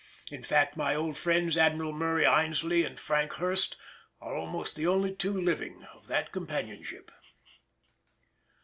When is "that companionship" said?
6.07-7.11